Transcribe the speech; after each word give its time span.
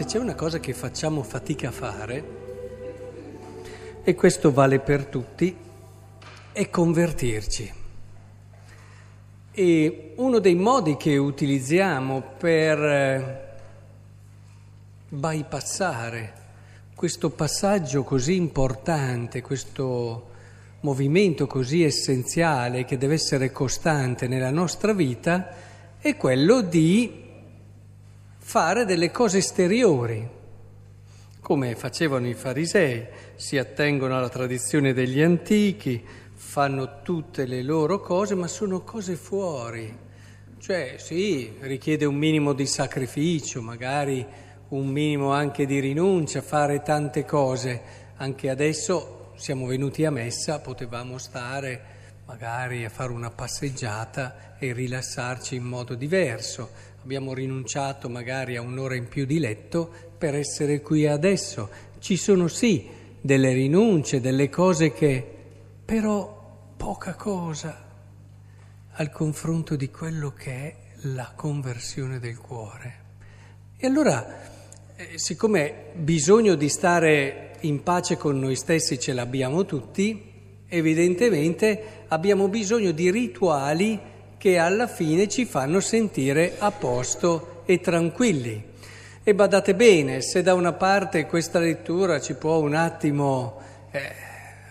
se 0.00 0.06
c'è 0.06 0.18
una 0.18 0.34
cosa 0.34 0.60
che 0.60 0.72
facciamo 0.72 1.22
fatica 1.22 1.68
a 1.68 1.72
fare, 1.72 2.24
e 4.02 4.14
questo 4.14 4.50
vale 4.50 4.78
per 4.78 5.04
tutti, 5.04 5.54
è 6.52 6.70
convertirci. 6.70 7.72
E 9.52 10.12
uno 10.16 10.38
dei 10.38 10.54
modi 10.54 10.96
che 10.96 11.18
utilizziamo 11.18 12.22
per 12.38 12.82
eh, 12.82 13.48
bypassare 15.10 16.32
questo 16.94 17.28
passaggio 17.28 18.02
così 18.02 18.36
importante, 18.36 19.42
questo 19.42 20.30
movimento 20.80 21.46
così 21.46 21.82
essenziale 21.84 22.86
che 22.86 22.96
deve 22.96 23.14
essere 23.14 23.52
costante 23.52 24.28
nella 24.28 24.50
nostra 24.50 24.94
vita, 24.94 25.48
è 25.98 26.16
quello 26.16 26.62
di 26.62 27.28
fare 28.50 28.84
delle 28.84 29.12
cose 29.12 29.38
esteriori, 29.38 30.28
come 31.40 31.76
facevano 31.76 32.26
i 32.26 32.34
farisei, 32.34 33.06
si 33.36 33.56
attengono 33.58 34.16
alla 34.16 34.28
tradizione 34.28 34.92
degli 34.92 35.22
antichi, 35.22 36.04
fanno 36.34 37.00
tutte 37.02 37.46
le 37.46 37.62
loro 37.62 38.00
cose, 38.00 38.34
ma 38.34 38.48
sono 38.48 38.82
cose 38.82 39.14
fuori. 39.14 39.96
Cioè 40.58 40.96
sì, 40.98 41.58
richiede 41.60 42.06
un 42.06 42.16
minimo 42.16 42.52
di 42.52 42.66
sacrificio, 42.66 43.62
magari 43.62 44.26
un 44.70 44.88
minimo 44.88 45.30
anche 45.30 45.64
di 45.64 45.78
rinuncia, 45.78 46.42
fare 46.42 46.82
tante 46.82 47.24
cose. 47.24 47.80
Anche 48.16 48.50
adesso 48.50 49.30
siamo 49.36 49.66
venuti 49.66 50.04
a 50.04 50.10
messa, 50.10 50.58
potevamo 50.58 51.18
stare 51.18 51.98
magari 52.30 52.84
a 52.84 52.90
fare 52.90 53.10
una 53.10 53.30
passeggiata 53.30 54.54
e 54.56 54.72
rilassarci 54.72 55.56
in 55.56 55.64
modo 55.64 55.96
diverso 55.96 56.70
abbiamo 57.02 57.34
rinunciato 57.34 58.08
magari 58.08 58.54
a 58.54 58.60
un'ora 58.60 58.94
in 58.94 59.08
più 59.08 59.26
di 59.26 59.40
letto 59.40 59.92
per 60.16 60.36
essere 60.36 60.80
qui 60.80 61.08
adesso. 61.08 61.68
Ci 61.98 62.16
sono 62.16 62.46
sì 62.46 62.88
delle 63.20 63.52
rinunce, 63.52 64.20
delle 64.20 64.48
cose 64.48 64.92
che, 64.92 65.26
però 65.84 66.68
poca 66.76 67.14
cosa 67.14 67.84
al 68.92 69.10
confronto 69.10 69.74
di 69.74 69.90
quello 69.90 70.32
che 70.32 70.52
è 70.52 70.76
la 71.08 71.32
conversione 71.34 72.20
del 72.20 72.38
cuore. 72.38 72.98
E 73.76 73.88
allora, 73.88 74.24
eh, 74.94 75.18
siccome 75.18 75.86
bisogno 75.94 76.54
di 76.54 76.68
stare 76.68 77.56
in 77.62 77.82
pace 77.82 78.16
con 78.16 78.38
noi 78.38 78.54
stessi 78.54 79.00
ce 79.00 79.14
l'abbiamo 79.14 79.64
tutti, 79.64 80.29
evidentemente 80.70 82.04
abbiamo 82.08 82.48
bisogno 82.48 82.92
di 82.92 83.10
rituali 83.10 83.98
che 84.38 84.56
alla 84.56 84.86
fine 84.86 85.28
ci 85.28 85.44
fanno 85.44 85.80
sentire 85.80 86.54
a 86.58 86.70
posto 86.70 87.62
e 87.66 87.80
tranquilli. 87.80 88.68
E 89.22 89.34
badate 89.34 89.74
bene, 89.74 90.22
se 90.22 90.40
da 90.40 90.54
una 90.54 90.72
parte 90.72 91.26
questa 91.26 91.58
lettura 91.58 92.20
ci 92.20 92.34
può 92.34 92.56
un 92.58 92.74
attimo 92.74 93.60
eh, 93.90 94.00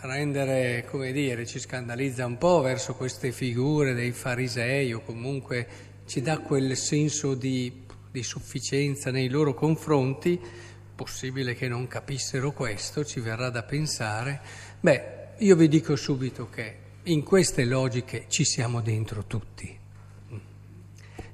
rendere, 0.01 0.85
come 0.89 1.11
dire, 1.11 1.45
ci 1.45 1.59
scandalizza 1.59 2.25
un 2.25 2.37
po' 2.37 2.61
verso 2.61 2.95
queste 2.95 3.31
figure 3.31 3.93
dei 3.93 4.11
farisei 4.11 4.91
o 4.93 5.01
comunque 5.01 5.67
ci 6.07 6.21
dà 6.21 6.39
quel 6.39 6.75
senso 6.75 7.35
di, 7.35 7.85
di 8.09 8.23
sufficienza 8.23 9.11
nei 9.11 9.29
loro 9.29 9.53
confronti, 9.53 10.39
possibile 10.95 11.53
che 11.53 11.67
non 11.67 11.87
capissero 11.87 12.51
questo, 12.51 13.05
ci 13.05 13.19
verrà 13.19 13.49
da 13.49 13.61
pensare, 13.61 14.41
beh, 14.79 15.18
io 15.39 15.55
vi 15.55 15.69
dico 15.69 15.95
subito 15.95 16.49
che 16.49 16.75
in 17.03 17.23
queste 17.23 17.63
logiche 17.63 18.25
ci 18.27 18.43
siamo 18.43 18.81
dentro 18.81 19.23
tutti. 19.25 19.77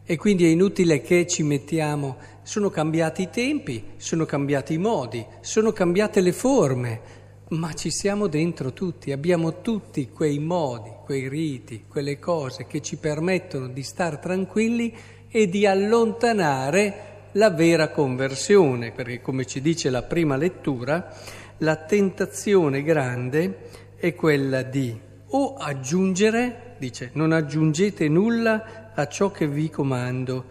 E 0.08 0.18
quindi 0.18 0.46
è 0.46 0.50
inutile 0.50 1.02
che 1.02 1.26
ci 1.26 1.42
mettiamo, 1.42 2.18
sono 2.44 2.70
cambiati 2.70 3.24
i 3.24 3.30
tempi, 3.32 3.84
sono 3.98 4.26
cambiati 4.26 4.74
i 4.74 4.78
modi, 4.78 5.26
sono 5.42 5.72
cambiate 5.72 6.22
le 6.22 6.34
forme, 6.34 7.02
ma 7.50 7.74
ci 7.74 7.90
siamo 7.90 8.28
dentro 8.28 8.74
tutti, 8.74 9.12
abbiamo 9.12 9.62
tutti 9.62 10.10
quei 10.10 10.38
modi, 10.38 10.92
quei 11.04 11.28
riti, 11.28 11.86
quelle 11.88 12.20
cose 12.20 12.68
che 12.68 12.84
ci 12.84 12.98
permettono 12.98 13.68
di 13.68 13.82
stare 13.82 14.20
tranquilli 14.20 14.94
e 15.28 15.50
di 15.50 15.66
allontanare 15.66 17.14
la 17.32 17.50
vera 17.50 17.90
conversione, 17.90 18.92
perché 18.92 19.20
come 19.20 19.46
ci 19.46 19.62
dice 19.62 19.90
la 19.90 20.04
prima 20.04 20.36
lettura, 20.36 21.12
la 21.60 21.76
tentazione 21.78 22.84
grande 22.84 23.85
è 23.96 24.14
quella 24.14 24.62
di 24.62 24.98
o 25.28 25.56
aggiungere, 25.56 26.76
dice, 26.78 27.10
non 27.14 27.32
aggiungete 27.32 28.08
nulla 28.08 28.92
a 28.94 29.08
ciò 29.08 29.32
che 29.32 29.48
vi 29.48 29.70
comando, 29.70 30.46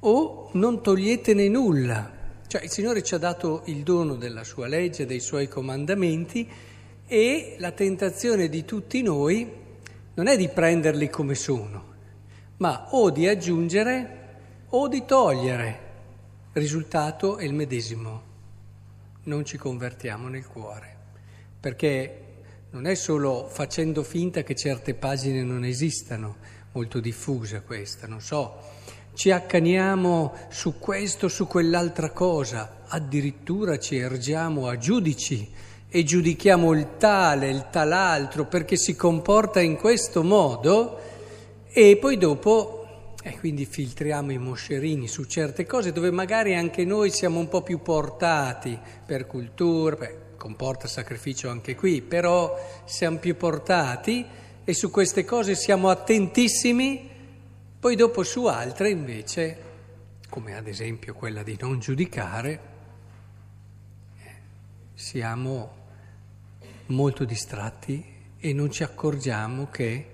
o 0.00 0.50
non 0.52 0.82
toglietene 0.82 1.48
nulla. 1.48 2.20
Cioè 2.46 2.62
il 2.62 2.70
Signore 2.70 3.02
ci 3.02 3.14
ha 3.14 3.18
dato 3.18 3.62
il 3.66 3.82
dono 3.82 4.16
della 4.16 4.44
sua 4.44 4.66
legge, 4.66 5.06
dei 5.06 5.20
suoi 5.20 5.48
comandamenti 5.48 6.48
e 7.06 7.56
la 7.58 7.72
tentazione 7.72 8.48
di 8.48 8.64
tutti 8.64 9.02
noi 9.02 9.50
non 10.14 10.26
è 10.26 10.36
di 10.36 10.48
prenderli 10.48 11.08
come 11.08 11.34
sono, 11.34 11.84
ma 12.58 12.88
o 12.90 13.10
di 13.10 13.26
aggiungere 13.26 14.18
o 14.68 14.88
di 14.88 15.04
togliere. 15.04 15.90
Il 16.52 16.60
risultato 16.60 17.38
è 17.38 17.44
il 17.44 17.54
medesimo. 17.54 18.30
Non 19.24 19.44
ci 19.44 19.56
convertiamo 19.56 20.28
nel 20.28 20.46
cuore, 20.46 20.96
perché 21.58 22.21
non 22.72 22.86
è 22.86 22.94
solo 22.94 23.46
facendo 23.50 24.02
finta 24.02 24.42
che 24.42 24.54
certe 24.54 24.94
pagine 24.94 25.42
non 25.42 25.64
esistano, 25.64 26.36
molto 26.72 27.00
diffusa 27.00 27.60
questa, 27.60 28.06
non 28.06 28.22
so, 28.22 28.58
ci 29.14 29.30
accaniamo 29.30 30.32
su 30.48 30.78
questo, 30.78 31.28
su 31.28 31.46
quell'altra 31.46 32.10
cosa, 32.12 32.84
addirittura 32.88 33.78
ci 33.78 33.96
ergiamo 33.96 34.68
a 34.68 34.78
giudici 34.78 35.50
e 35.86 36.02
giudichiamo 36.02 36.72
il 36.72 36.96
tale, 36.96 37.50
il 37.50 37.68
tal'altro 37.70 38.46
perché 38.46 38.76
si 38.78 38.96
comporta 38.96 39.60
in 39.60 39.76
questo 39.76 40.22
modo 40.22 40.98
e 41.70 41.98
poi 41.98 42.16
dopo, 42.16 43.14
e 43.22 43.38
quindi 43.38 43.66
filtriamo 43.66 44.32
i 44.32 44.38
moscerini 44.38 45.08
su 45.08 45.24
certe 45.24 45.66
cose 45.66 45.92
dove 45.92 46.10
magari 46.10 46.54
anche 46.54 46.86
noi 46.86 47.10
siamo 47.10 47.38
un 47.38 47.48
po' 47.48 47.60
più 47.60 47.82
portati 47.82 48.78
per 49.04 49.26
cultura, 49.26 49.96
beh, 49.96 50.21
comporta 50.42 50.88
sacrificio 50.88 51.48
anche 51.50 51.76
qui, 51.76 52.02
però 52.02 52.58
siamo 52.84 53.18
più 53.18 53.36
portati 53.36 54.26
e 54.64 54.74
su 54.74 54.90
queste 54.90 55.24
cose 55.24 55.54
siamo 55.54 55.88
attentissimi, 55.88 57.08
poi 57.78 57.94
dopo 57.94 58.24
su 58.24 58.46
altre 58.46 58.90
invece, 58.90 59.56
come 60.28 60.56
ad 60.56 60.66
esempio 60.66 61.14
quella 61.14 61.44
di 61.44 61.56
non 61.60 61.78
giudicare, 61.78 62.60
eh, 64.18 64.30
siamo 64.94 65.76
molto 66.86 67.24
distratti 67.24 68.04
e 68.36 68.52
non 68.52 68.68
ci 68.72 68.82
accorgiamo 68.82 69.68
che 69.70 70.06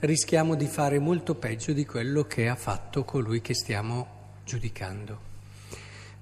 rischiamo 0.00 0.56
di 0.56 0.66
fare 0.66 0.98
molto 0.98 1.36
peggio 1.36 1.72
di 1.72 1.86
quello 1.86 2.24
che 2.24 2.48
ha 2.48 2.56
fatto 2.56 3.04
colui 3.04 3.40
che 3.40 3.54
stiamo 3.54 4.08
giudicando. 4.44 5.20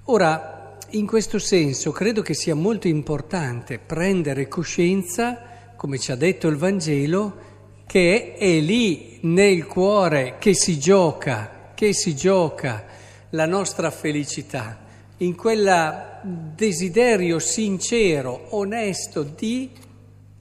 Ora, 0.05 0.64
in 0.94 1.06
questo 1.06 1.41
senso 1.41 1.91
credo 1.91 2.22
che 2.22 2.34
sia 2.34 2.55
molto 2.55 2.87
importante 2.87 3.78
prendere 3.78 4.47
coscienza, 4.47 5.72
come 5.77 5.99
ci 5.99 6.12
ha 6.12 6.16
detto 6.16 6.47
il 6.47 6.56
Vangelo, 6.56 7.53
che 7.87 8.34
è 8.34 8.60
lì 8.60 9.19
nel 9.22 9.66
cuore 9.66 10.37
che 10.38 10.54
si 10.54 10.78
gioca, 10.78 11.72
che 11.75 11.93
si 11.93 12.15
gioca 12.15 12.84
la 13.31 13.47
nostra 13.47 13.91
felicità, 13.91 14.83
in 15.19 15.34
quel 15.34 16.21
desiderio 16.54 17.41
sincero, 17.41 18.47
onesto 18.51 19.24
di 19.24 19.71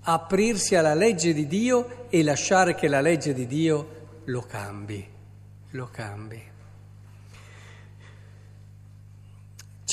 aprirsi 0.01 0.75
alla 0.75 0.94
legge 0.94 1.33
di 1.33 1.48
Dio 1.48 2.07
e 2.10 2.22
lasciare 2.22 2.75
che 2.75 2.88
la 2.88 3.01
legge 3.01 3.33
di 3.33 3.48
Dio 3.48 4.22
lo 4.25 4.42
cambi, 4.42 5.04
lo 5.72 5.89
cambi. 5.92 6.53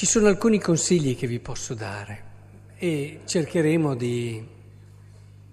Ci 0.00 0.06
sono 0.06 0.28
alcuni 0.28 0.58
consigli 0.58 1.14
che 1.14 1.26
vi 1.26 1.40
posso 1.40 1.74
dare 1.74 2.24
e 2.76 3.20
cercheremo 3.26 3.94
di, 3.94 4.42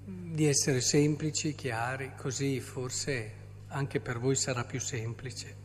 di 0.05 0.45
essere 0.45 0.79
semplici, 0.79 1.53
chiari, 1.53 2.13
così 2.15 2.61
forse 2.61 3.31
anche 3.67 3.99
per 3.99 4.19
voi 4.19 4.37
sarà 4.37 4.63
più 4.63 4.79
semplice. 4.79 5.55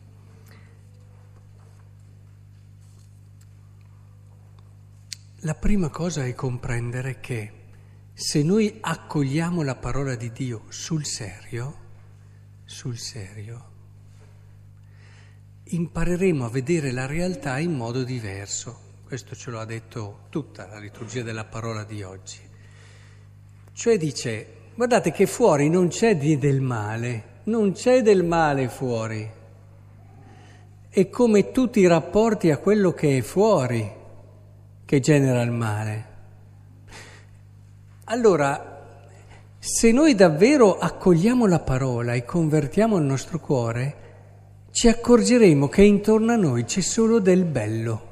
La 5.43 5.55
prima 5.55 5.87
cosa 5.87 6.25
è 6.25 6.35
comprendere 6.35 7.21
che 7.21 7.53
se 8.13 8.43
noi 8.43 8.79
accogliamo 8.81 9.61
la 9.61 9.75
parola 9.75 10.15
di 10.15 10.29
Dio 10.33 10.65
sul 10.67 11.05
serio, 11.05 11.77
sul 12.65 12.97
serio, 12.97 13.72
impareremo 15.75 16.45
a 16.45 16.49
vedere 16.49 16.91
la 16.91 17.07
realtà 17.07 17.57
in 17.57 17.73
modo 17.73 18.03
diverso. 18.03 18.91
Questo 19.03 19.35
ce 19.35 19.49
lo 19.49 19.59
ha 19.59 19.65
detto 19.65 20.25
tutta 20.29 20.67
la 20.67 20.77
liturgia 20.77 21.23
della 21.23 21.45
parola 21.45 21.83
di 21.83 22.03
oggi. 22.03 22.37
Cioè 23.73 23.97
dice, 23.97 24.47
guardate 24.75 25.11
che 25.11 25.25
fuori 25.25 25.69
non 25.69 25.87
c'è 25.87 26.15
del 26.15 26.61
male, 26.61 27.41
non 27.45 27.71
c'è 27.73 28.03
del 28.03 28.23
male 28.23 28.69
fuori. 28.69 29.27
E 30.89 31.09
come 31.09 31.51
tutti 31.51 31.79
i 31.79 31.87
rapporti 31.87 32.51
a 32.51 32.57
quello 32.57 32.93
che 32.93 33.17
è 33.17 33.21
fuori, 33.21 33.91
che 34.85 34.99
genera 34.99 35.41
il 35.41 35.51
male. 35.51 36.07
Allora, 38.05 39.09
se 39.57 39.91
noi 39.91 40.13
davvero 40.13 40.77
accogliamo 40.77 41.47
la 41.47 41.59
parola 41.59 42.13
e 42.13 42.25
convertiamo 42.25 42.97
il 42.97 43.05
nostro 43.05 43.39
cuore, 43.39 44.02
ci 44.73 44.87
accorgeremo 44.87 45.67
che 45.67 45.83
intorno 45.83 46.31
a 46.31 46.35
noi 46.35 46.65
c'è 46.65 46.81
solo 46.81 47.19
del 47.19 47.45
bello 47.45 48.09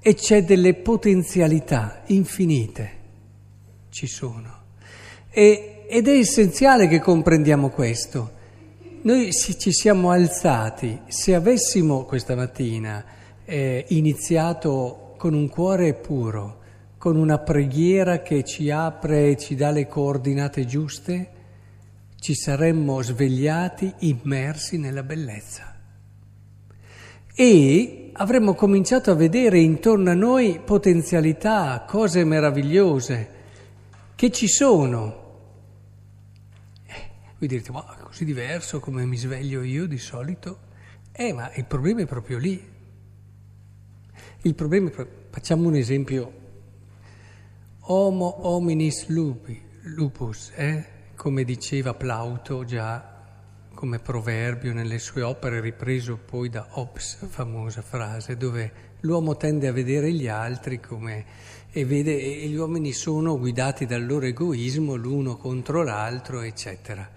e 0.00 0.14
c'è 0.14 0.44
delle 0.44 0.74
potenzialità 0.74 2.02
infinite. 2.06 2.90
Ci 3.90 4.06
sono. 4.06 4.54
E, 5.28 5.84
ed 5.88 6.06
è 6.06 6.16
essenziale 6.16 6.86
che 6.86 7.00
comprendiamo 7.00 7.70
questo. 7.70 8.36
Noi 9.02 9.32
ci 9.32 9.72
siamo 9.72 10.12
alzati, 10.12 11.00
se 11.08 11.34
avessimo 11.34 12.04
questa 12.04 12.36
mattina 12.36 13.04
eh, 13.44 13.84
iniziato 13.88 15.14
con 15.16 15.34
un 15.34 15.48
cuore 15.48 15.94
puro, 15.94 16.60
con 16.98 17.16
una 17.16 17.38
preghiera 17.38 18.22
che 18.22 18.44
ci 18.44 18.70
apre 18.70 19.30
e 19.30 19.36
ci 19.36 19.56
dà 19.56 19.70
le 19.70 19.88
coordinate 19.88 20.64
giuste, 20.66 21.30
ci 22.20 22.34
saremmo 22.34 23.00
svegliati 23.00 23.92
immersi 24.00 24.78
nella 24.78 25.02
bellezza. 25.02 25.76
E 27.34 28.10
avremmo 28.14 28.54
cominciato 28.54 29.10
a 29.12 29.14
vedere 29.14 29.60
intorno 29.60 30.10
a 30.10 30.14
noi 30.14 30.60
potenzialità, 30.64 31.84
cose 31.86 32.24
meravigliose 32.24 33.36
che 34.16 34.32
ci 34.32 34.48
sono. 34.48 35.26
Eh, 36.86 37.10
voi 37.38 37.48
direte, 37.48 37.70
ma 37.70 37.96
è 37.96 38.02
così 38.02 38.24
diverso 38.24 38.80
come 38.80 39.04
mi 39.06 39.16
sveglio 39.16 39.62
io 39.62 39.86
di 39.86 39.98
solito? 39.98 40.66
Eh, 41.12 41.32
ma 41.32 41.52
il 41.54 41.64
problema 41.64 42.02
è 42.02 42.06
proprio 42.06 42.38
lì. 42.38 42.76
Il 44.42 44.54
problema 44.54 44.90
è, 44.90 45.06
facciamo 45.30 45.68
un 45.68 45.76
esempio, 45.76 46.32
homo 47.80 48.48
hominis 48.48 49.06
lupi, 49.08 49.60
lupus, 49.82 50.52
eh? 50.56 50.96
Come 51.18 51.42
diceva 51.42 51.94
Plauto 51.94 52.64
già 52.64 53.16
come 53.74 53.98
proverbio 53.98 54.72
nelle 54.72 55.00
sue 55.00 55.22
opere, 55.22 55.60
ripreso 55.60 56.16
poi 56.16 56.48
da 56.48 56.64
Hobbes, 56.70 57.26
famosa 57.28 57.82
frase, 57.82 58.36
dove 58.36 58.72
l'uomo 59.00 59.36
tende 59.36 59.66
a 59.66 59.72
vedere 59.72 60.12
gli 60.12 60.28
altri 60.28 60.78
come, 60.78 61.24
e, 61.72 61.84
vede, 61.84 62.16
e 62.16 62.46
gli 62.46 62.54
uomini 62.54 62.92
sono 62.92 63.36
guidati 63.36 63.84
dal 63.84 64.06
loro 64.06 64.26
egoismo 64.26 64.94
l'uno 64.94 65.36
contro 65.36 65.82
l'altro, 65.82 66.40
eccetera. 66.40 67.10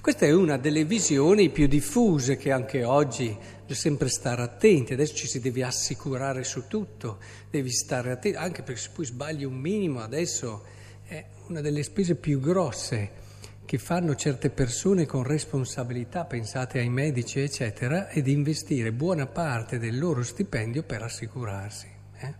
Questa 0.00 0.24
è 0.24 0.32
una 0.32 0.56
delle 0.56 0.84
visioni 0.84 1.50
più 1.50 1.66
diffuse 1.66 2.36
che 2.36 2.52
anche 2.52 2.84
oggi 2.84 3.26
bisogna 3.26 3.74
sempre 3.74 4.08
stare 4.08 4.42
attenti, 4.42 4.92
adesso 4.92 5.16
ci 5.16 5.26
si 5.26 5.40
deve 5.40 5.64
assicurare 5.64 6.44
su 6.44 6.68
tutto, 6.68 7.18
devi 7.50 7.72
stare 7.72 8.12
attenti, 8.12 8.38
anche 8.38 8.62
perché 8.62 8.80
se 8.80 8.90
poi 8.94 9.04
sbagli 9.04 9.42
un 9.42 9.58
minimo 9.58 10.00
adesso 10.00 10.64
è 11.04 11.24
una 11.48 11.60
delle 11.60 11.82
spese 11.82 12.14
più 12.14 12.38
grosse 12.38 13.26
che 13.68 13.76
fanno 13.76 14.14
certe 14.14 14.48
persone 14.48 15.04
con 15.04 15.24
responsabilità, 15.24 16.24
pensate 16.24 16.78
ai 16.78 16.88
medici, 16.88 17.38
eccetera, 17.38 18.08
ed 18.08 18.26
investire 18.26 18.92
buona 18.92 19.26
parte 19.26 19.78
del 19.78 19.98
loro 19.98 20.22
stipendio 20.22 20.84
per 20.84 21.02
assicurarsi. 21.02 21.86
Eh? 22.18 22.34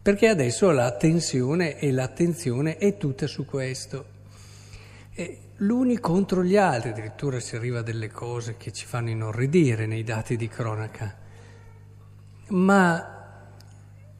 Perché 0.00 0.28
adesso 0.28 0.70
la 0.70 0.96
tensione 0.96 1.76
e 1.76 1.90
l'attenzione 1.90 2.76
è 2.76 2.96
tutta 2.98 3.26
su 3.26 3.44
questo. 3.44 4.04
E 5.12 5.38
l'uni 5.56 5.98
contro 5.98 6.44
gli 6.44 6.56
altri, 6.56 6.90
addirittura 6.90 7.40
si 7.40 7.56
arriva 7.56 7.80
a 7.80 7.82
delle 7.82 8.08
cose 8.08 8.56
che 8.56 8.70
ci 8.70 8.86
fanno 8.86 9.10
inorridire 9.10 9.86
nei 9.86 10.04
dati 10.04 10.36
di 10.36 10.46
cronaca. 10.46 11.18
Ma 12.50 13.48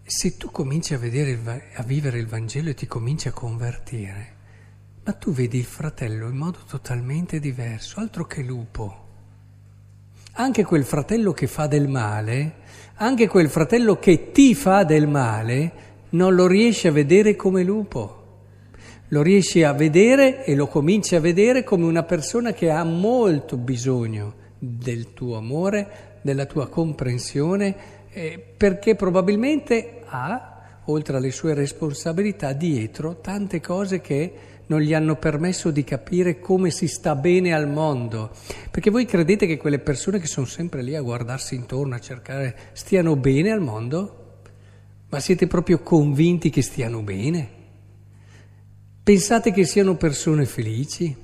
se 0.02 0.36
tu 0.36 0.50
cominci 0.50 0.94
a, 0.94 0.98
vedere, 0.98 1.70
a 1.74 1.84
vivere 1.84 2.18
il 2.18 2.26
Vangelo 2.26 2.70
e 2.70 2.74
ti 2.74 2.88
cominci 2.88 3.28
a 3.28 3.32
convertire, 3.32 4.38
ma 5.02 5.12
tu 5.12 5.32
vedi 5.32 5.58
il 5.58 5.64
fratello 5.64 6.28
in 6.28 6.36
modo 6.36 6.58
totalmente 6.68 7.40
diverso, 7.40 8.00
altro 8.00 8.26
che 8.26 8.42
lupo. 8.42 9.08
Anche 10.32 10.64
quel 10.64 10.84
fratello 10.84 11.32
che 11.32 11.46
fa 11.46 11.66
del 11.66 11.88
male, 11.88 12.56
anche 12.96 13.26
quel 13.26 13.48
fratello 13.48 13.98
che 13.98 14.30
ti 14.30 14.54
fa 14.54 14.84
del 14.84 15.08
male, 15.08 15.72
non 16.10 16.34
lo 16.34 16.46
riesci 16.46 16.86
a 16.86 16.92
vedere 16.92 17.34
come 17.34 17.62
lupo. 17.62 18.16
Lo 19.08 19.22
riesci 19.22 19.62
a 19.62 19.72
vedere 19.72 20.44
e 20.44 20.54
lo 20.54 20.66
cominci 20.66 21.16
a 21.16 21.20
vedere 21.20 21.64
come 21.64 21.84
una 21.84 22.04
persona 22.04 22.52
che 22.52 22.70
ha 22.70 22.84
molto 22.84 23.56
bisogno 23.56 24.34
del 24.58 25.14
tuo 25.14 25.36
amore, 25.36 26.18
della 26.22 26.46
tua 26.46 26.68
comprensione, 26.68 27.76
eh, 28.10 28.38
perché 28.56 28.94
probabilmente 28.94 30.02
ha, 30.04 30.80
oltre 30.84 31.16
alle 31.16 31.30
sue 31.30 31.54
responsabilità, 31.54 32.52
dietro 32.52 33.20
tante 33.20 33.60
cose 33.60 34.00
che 34.00 34.32
non 34.70 34.80
gli 34.80 34.94
hanno 34.94 35.16
permesso 35.16 35.72
di 35.72 35.82
capire 35.82 36.38
come 36.38 36.70
si 36.70 36.86
sta 36.86 37.16
bene 37.16 37.52
al 37.52 37.68
mondo. 37.68 38.30
Perché 38.70 38.90
voi 38.90 39.04
credete 39.04 39.46
che 39.46 39.56
quelle 39.56 39.80
persone 39.80 40.20
che 40.20 40.28
sono 40.28 40.46
sempre 40.46 40.82
lì 40.82 40.94
a 40.94 41.02
guardarsi 41.02 41.56
intorno, 41.56 41.96
a 41.96 42.00
cercare, 42.00 42.56
stiano 42.72 43.16
bene 43.16 43.50
al 43.50 43.60
mondo? 43.60 44.42
Ma 45.08 45.18
siete 45.18 45.48
proprio 45.48 45.80
convinti 45.80 46.50
che 46.50 46.62
stiano 46.62 47.02
bene? 47.02 47.58
Pensate 49.02 49.50
che 49.50 49.64
siano 49.64 49.96
persone 49.96 50.46
felici? 50.46 51.16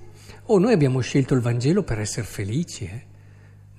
Oh, 0.47 0.59
noi 0.59 0.73
abbiamo 0.73 0.99
scelto 0.99 1.35
il 1.35 1.41
Vangelo 1.41 1.85
per 1.85 2.01
essere 2.01 2.27
felici, 2.27 2.85
eh? 2.85 3.05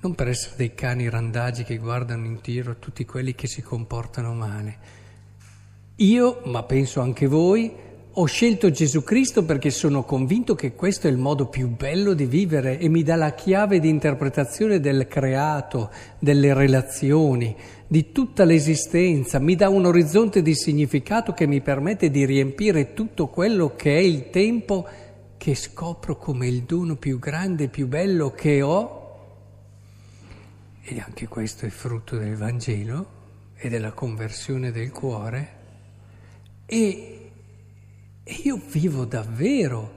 non 0.00 0.14
per 0.14 0.28
essere 0.28 0.54
dei 0.56 0.74
cani 0.74 1.10
randagi 1.10 1.64
che 1.64 1.76
guardano 1.76 2.24
in 2.24 2.40
tiro 2.40 2.78
tutti 2.78 3.04
quelli 3.04 3.34
che 3.34 3.46
si 3.46 3.60
comportano 3.60 4.32
male. 4.32 4.96
Io, 5.96 6.40
ma 6.44 6.62
penso 6.62 7.00
anche 7.00 7.26
voi, 7.26 7.86
ho 8.20 8.24
scelto 8.24 8.72
Gesù 8.72 9.04
Cristo 9.04 9.44
perché 9.44 9.70
sono 9.70 10.02
convinto 10.02 10.56
che 10.56 10.74
questo 10.74 11.06
è 11.06 11.10
il 11.10 11.18
modo 11.18 11.46
più 11.46 11.68
bello 11.68 12.14
di 12.14 12.26
vivere 12.26 12.76
e 12.80 12.88
mi 12.88 13.04
dà 13.04 13.14
la 13.14 13.32
chiave 13.32 13.78
di 13.78 13.88
interpretazione 13.88 14.80
del 14.80 15.06
creato, 15.06 15.92
delle 16.18 16.52
relazioni, 16.52 17.54
di 17.86 18.10
tutta 18.10 18.42
l'esistenza, 18.42 19.38
mi 19.38 19.54
dà 19.54 19.68
un 19.68 19.86
orizzonte 19.86 20.42
di 20.42 20.56
significato 20.56 21.32
che 21.32 21.46
mi 21.46 21.60
permette 21.60 22.10
di 22.10 22.26
riempire 22.26 22.92
tutto 22.92 23.28
quello 23.28 23.76
che 23.76 23.96
è 23.96 24.00
il 24.00 24.30
tempo 24.30 24.88
che 25.36 25.54
scopro 25.54 26.16
come 26.16 26.48
il 26.48 26.64
dono 26.64 26.96
più 26.96 27.20
grande 27.20 27.64
e 27.64 27.68
più 27.68 27.86
bello 27.86 28.32
che 28.32 28.62
ho. 28.62 28.96
E 30.82 30.98
anche 30.98 31.28
questo 31.28 31.66
è 31.66 31.68
frutto 31.68 32.16
del 32.16 32.34
Vangelo 32.34 33.10
e 33.54 33.68
della 33.68 33.92
conversione 33.92 34.72
del 34.72 34.90
cuore. 34.90 35.56
E 36.66 37.17
e 38.28 38.42
io 38.42 38.60
vivo 38.70 39.06
davvero 39.06 39.90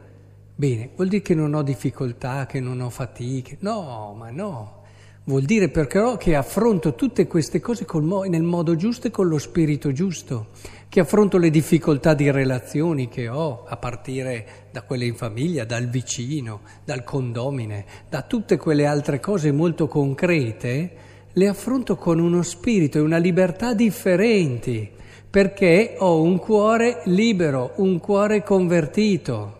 bene. 0.56 0.92
Vuol 0.96 1.10
dire 1.10 1.22
che 1.22 1.36
non 1.36 1.54
ho 1.54 1.64
difficoltà, 1.64 2.46
che 2.46 2.62
non 2.62 2.80
ho 2.80 2.90
fatiche. 2.90 3.58
No, 3.60 4.16
ma 4.18 4.30
no. 4.30 4.84
Vuol 5.26 5.44
dire 5.44 5.68
però 5.68 6.16
che 6.16 6.36
affronto 6.36 6.96
tutte 6.96 7.28
queste 7.28 7.60
cose 7.60 7.86
mo- 7.96 8.24
nel 8.24 8.42
modo 8.42 8.78
giusto 8.78 9.08
e 9.08 9.12
con 9.12 9.28
lo 9.28 9.38
spirito 9.38 9.92
giusto, 9.92 10.48
che 10.88 11.02
affronto 11.02 11.38
le 11.38 11.50
difficoltà 11.50 12.14
di 12.14 12.32
relazioni 12.32 13.10
che 13.10 13.28
ho, 13.28 13.66
a 13.66 13.76
partire 13.76 14.70
da 14.72 14.84
quelle 14.84 15.06
in 15.06 15.16
famiglia, 15.16 15.66
dal 15.66 15.90
vicino, 15.90 16.62
dal 16.86 17.04
condomine, 17.04 17.86
da 18.08 18.22
tutte 18.22 18.56
quelle 18.56 18.86
altre 18.86 19.20
cose 19.20 19.52
molto 19.52 19.90
concrete, 19.90 20.92
le 21.34 21.48
affronto 21.50 21.98
con 21.98 22.18
uno 22.18 22.42
spirito 22.44 22.98
e 22.98 23.02
una 23.02 23.18
libertà 23.18 23.74
differenti 23.74 25.00
perché 25.32 25.96
ho 25.98 26.22
un 26.22 26.38
cuore 26.40 27.04
libero, 27.06 27.72
un 27.78 28.00
cuore 28.00 28.44
convertito. 28.44 29.60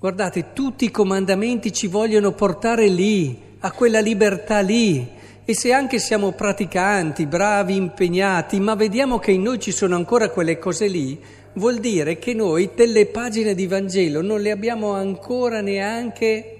Guardate, 0.00 0.52
tutti 0.52 0.84
i 0.84 0.90
comandamenti 0.90 1.72
ci 1.72 1.86
vogliono 1.86 2.32
portare 2.32 2.88
lì, 2.88 3.40
a 3.60 3.70
quella 3.70 4.00
libertà 4.00 4.58
lì. 4.60 5.08
E 5.44 5.54
se 5.54 5.72
anche 5.72 6.00
siamo 6.00 6.32
praticanti, 6.32 7.26
bravi, 7.26 7.76
impegnati, 7.76 8.58
ma 8.58 8.74
vediamo 8.74 9.20
che 9.20 9.30
in 9.30 9.42
noi 9.42 9.60
ci 9.60 9.70
sono 9.70 9.94
ancora 9.94 10.28
quelle 10.28 10.58
cose 10.58 10.88
lì, 10.88 11.18
vuol 11.54 11.78
dire 11.78 12.18
che 12.18 12.34
noi 12.34 12.70
delle 12.74 13.06
pagine 13.06 13.54
di 13.54 13.66
Vangelo 13.68 14.22
non 14.22 14.40
le 14.40 14.50
abbiamo 14.50 14.92
ancora 14.92 15.60
neanche 15.60 16.58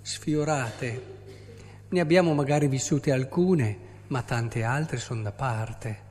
sfiorate. 0.00 1.02
Ne 1.88 2.00
abbiamo 2.00 2.34
magari 2.34 2.68
vissute 2.68 3.10
alcune, 3.10 3.76
ma 4.06 4.22
tante 4.22 4.62
altre 4.62 4.98
sono 4.98 5.22
da 5.22 5.32
parte. 5.32 6.10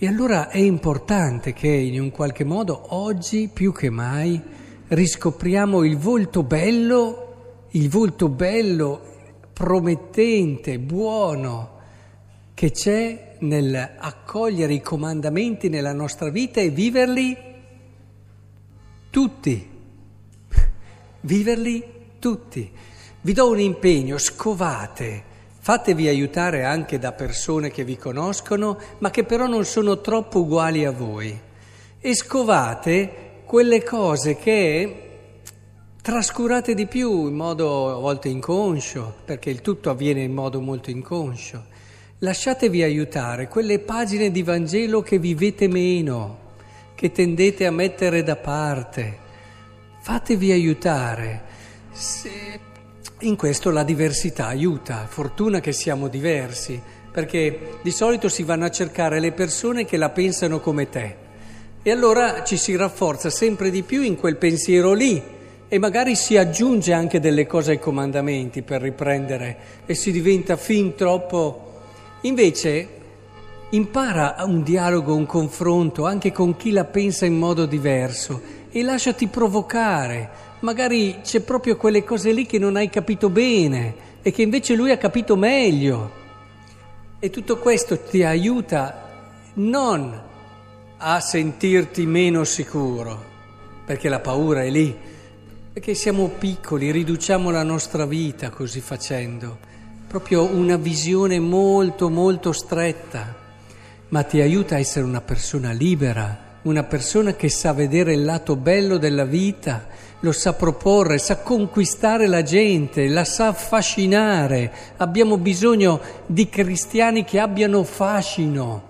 E 0.00 0.06
allora 0.06 0.48
è 0.48 0.58
importante 0.58 1.52
che 1.52 1.66
in 1.66 2.00
un 2.00 2.12
qualche 2.12 2.44
modo 2.44 2.94
oggi 2.94 3.50
più 3.52 3.72
che 3.72 3.90
mai 3.90 4.40
riscopriamo 4.86 5.82
il 5.82 5.96
volto 5.96 6.44
bello, 6.44 7.66
il 7.70 7.88
volto 7.88 8.28
bello, 8.28 9.00
promettente, 9.52 10.78
buono 10.78 11.80
che 12.54 12.70
c'è 12.70 13.38
nel 13.40 13.96
accogliere 13.98 14.72
i 14.72 14.80
comandamenti 14.80 15.68
nella 15.68 15.92
nostra 15.92 16.30
vita 16.30 16.60
e 16.60 16.70
viverli 16.70 17.36
tutti. 19.10 19.68
Viverli 21.22 21.84
tutti. 22.20 22.70
Vi 23.20 23.32
do 23.32 23.50
un 23.50 23.58
impegno, 23.58 24.16
scovate 24.16 25.24
fatevi 25.68 26.08
aiutare 26.08 26.64
anche 26.64 26.98
da 26.98 27.12
persone 27.12 27.70
che 27.70 27.84
vi 27.84 27.98
conoscono, 27.98 28.78
ma 29.00 29.10
che 29.10 29.24
però 29.24 29.46
non 29.46 29.66
sono 29.66 30.00
troppo 30.00 30.38
uguali 30.38 30.86
a 30.86 30.90
voi, 30.90 31.38
e 32.00 32.14
scovate 32.14 33.42
quelle 33.44 33.84
cose 33.84 34.36
che 34.36 35.02
trascurate 36.00 36.72
di 36.72 36.86
più 36.86 37.26
in 37.26 37.34
modo 37.34 37.94
a 37.94 38.00
volte 38.00 38.30
inconscio, 38.30 39.16
perché 39.26 39.50
il 39.50 39.60
tutto 39.60 39.90
avviene 39.90 40.22
in 40.22 40.32
modo 40.32 40.58
molto 40.62 40.88
inconscio. 40.88 41.62
Lasciatevi 42.20 42.82
aiutare 42.82 43.46
quelle 43.48 43.78
pagine 43.78 44.30
di 44.30 44.42
Vangelo 44.42 45.02
che 45.02 45.18
vivete 45.18 45.68
meno, 45.68 46.38
che 46.94 47.12
tendete 47.12 47.66
a 47.66 47.70
mettere 47.70 48.22
da 48.22 48.36
parte. 48.36 49.18
Fatevi 50.00 50.50
aiutare. 50.50 51.42
Se 51.90 52.58
in 53.20 53.34
questo 53.34 53.70
la 53.70 53.82
diversità 53.82 54.46
aiuta, 54.46 55.06
fortuna 55.08 55.58
che 55.58 55.72
siamo 55.72 56.06
diversi, 56.06 56.80
perché 57.10 57.78
di 57.82 57.90
solito 57.90 58.28
si 58.28 58.44
vanno 58.44 58.66
a 58.66 58.70
cercare 58.70 59.18
le 59.18 59.32
persone 59.32 59.84
che 59.84 59.96
la 59.96 60.10
pensano 60.10 60.60
come 60.60 60.88
te. 60.88 61.16
E 61.82 61.90
allora 61.90 62.44
ci 62.44 62.56
si 62.56 62.76
rafforza 62.76 63.28
sempre 63.28 63.70
di 63.70 63.82
più 63.82 64.02
in 64.02 64.16
quel 64.16 64.36
pensiero 64.36 64.92
lì 64.92 65.20
e 65.66 65.78
magari 65.78 66.14
si 66.14 66.36
aggiunge 66.36 66.92
anche 66.92 67.18
delle 67.18 67.46
cose 67.46 67.72
ai 67.72 67.78
comandamenti 67.80 68.62
per 68.62 68.82
riprendere 68.82 69.56
e 69.86 69.94
si 69.94 70.12
diventa 70.12 70.56
fin 70.56 70.94
troppo... 70.94 71.64
Invece 72.22 72.88
impara 73.70 74.36
un 74.40 74.64
dialogo, 74.64 75.14
un 75.14 75.26
confronto 75.26 76.04
anche 76.04 76.32
con 76.32 76.56
chi 76.56 76.72
la 76.72 76.84
pensa 76.84 77.26
in 77.26 77.36
modo 77.36 77.64
diverso 77.64 78.57
e 78.70 78.82
lasciati 78.82 79.26
provocare. 79.26 80.46
Magari 80.60 81.20
c'è 81.22 81.40
proprio 81.40 81.76
quelle 81.76 82.04
cose 82.04 82.32
lì 82.32 82.46
che 82.46 82.58
non 82.58 82.76
hai 82.76 82.90
capito 82.90 83.30
bene 83.30 84.06
e 84.22 84.30
che 84.30 84.42
invece 84.42 84.74
lui 84.74 84.90
ha 84.90 84.98
capito 84.98 85.36
meglio. 85.36 86.10
E 87.18 87.30
tutto 87.30 87.58
questo 87.58 87.98
ti 88.00 88.22
aiuta 88.22 89.06
non 89.54 90.26
a 90.98 91.20
sentirti 91.20 92.06
meno 92.06 92.44
sicuro, 92.44 93.24
perché 93.84 94.08
la 94.08 94.20
paura 94.20 94.64
è 94.64 94.70
lì, 94.70 94.96
perché 95.72 95.94
siamo 95.94 96.28
piccoli, 96.28 96.90
riduciamo 96.90 97.50
la 97.50 97.62
nostra 97.62 98.04
vita 98.04 98.50
così 98.50 98.80
facendo, 98.80 99.58
proprio 100.08 100.44
una 100.44 100.76
visione 100.76 101.38
molto 101.38 102.08
molto 102.08 102.52
stretta, 102.52 103.34
ma 104.08 104.22
ti 104.24 104.40
aiuta 104.40 104.74
a 104.74 104.78
essere 104.78 105.04
una 105.04 105.20
persona 105.20 105.70
libera, 105.70 106.46
una 106.62 106.82
persona 106.82 107.34
che 107.34 107.48
sa 107.48 107.72
vedere 107.72 108.14
il 108.14 108.24
lato 108.24 108.56
bello 108.56 108.98
della 108.98 109.24
vita, 109.24 109.86
lo 110.20 110.32
sa 110.32 110.54
proporre, 110.54 111.18
sa 111.18 111.38
conquistare 111.38 112.26
la 112.26 112.42
gente, 112.42 113.06
la 113.06 113.24
sa 113.24 113.48
affascinare. 113.48 114.72
Abbiamo 114.96 115.38
bisogno 115.38 116.00
di 116.26 116.48
cristiani 116.48 117.24
che 117.24 117.38
abbiano 117.38 117.84
fascino, 117.84 118.82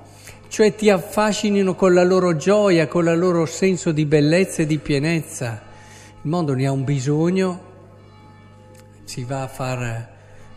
cioè 0.48 0.75
ti 0.75 0.88
affascinino 0.88 1.75
con 1.75 1.92
la 1.92 2.04
loro 2.04 2.37
gioia, 2.37 2.88
con 2.88 3.06
il 3.06 3.18
loro 3.18 3.44
senso 3.44 3.92
di 3.92 4.06
bellezza 4.06 4.62
e 4.62 4.66
di 4.66 4.78
pienezza. 4.78 5.62
Il 6.22 6.30
mondo 6.30 6.54
ne 6.54 6.66
ha 6.66 6.72
un 6.72 6.84
bisogno, 6.84 7.66
si 9.04 9.25
va 9.25 9.42
a 9.42 9.48
fare, 9.48 10.08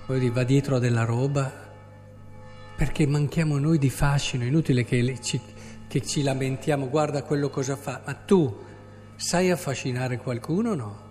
va 0.05 0.43
dietro 0.43 0.77
a 0.77 0.79
della 0.79 1.03
roba, 1.03 1.51
perché 2.75 3.05
manchiamo 3.05 3.59
noi 3.59 3.77
di 3.77 3.89
fascino, 3.89 4.43
è 4.43 4.47
inutile 4.47 4.85
che 4.85 5.17
ci, 5.21 5.39
che 5.91 6.01
ci 6.01 6.23
lamentiamo, 6.23 6.87
guarda 6.87 7.21
quello 7.21 7.49
cosa 7.49 7.75
fa, 7.75 8.01
ma 8.05 8.13
tu 8.13 8.55
sai 9.17 9.51
affascinare 9.51 10.15
qualcuno 10.15 10.71
o 10.71 10.75
no? 10.75 11.09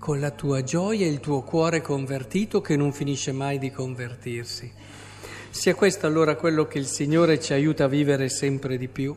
Con 0.00 0.18
la 0.18 0.32
tua 0.32 0.64
gioia 0.64 1.06
e 1.06 1.08
il 1.08 1.20
tuo 1.20 1.42
cuore 1.42 1.80
convertito 1.80 2.60
che 2.60 2.74
non 2.74 2.92
finisce 2.92 3.30
mai 3.30 3.58
di 3.58 3.70
convertirsi. 3.70 4.72
Sia 5.48 5.76
questo 5.76 6.08
allora 6.08 6.34
quello 6.34 6.66
che 6.66 6.78
il 6.78 6.86
Signore 6.86 7.38
ci 7.38 7.52
aiuta 7.52 7.84
a 7.84 7.86
vivere 7.86 8.28
sempre 8.28 8.78
di 8.78 8.88
più 8.88 9.14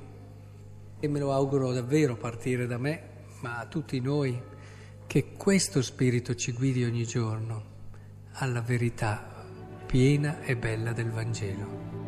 e 0.99 1.07
me 1.07 1.17
lo 1.17 1.33
auguro 1.33 1.73
davvero 1.73 2.15
partire 2.15 2.67
da 2.67 2.77
me 2.77 3.01
ma 3.41 3.57
a 3.57 3.65
tutti 3.65 3.99
noi, 3.99 4.39
che 5.07 5.33
questo 5.35 5.81
Spirito 5.81 6.35
ci 6.35 6.51
guidi 6.51 6.83
ogni 6.83 7.03
giorno 7.03 7.63
alla 8.33 8.61
verità 8.61 9.43
piena 9.87 10.43
e 10.43 10.55
bella 10.55 10.91
del 10.91 11.09
Vangelo. 11.09 12.06